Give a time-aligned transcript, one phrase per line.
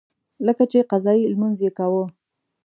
[0.45, 2.03] لکه چې قضایي لمونځ یې کاوه.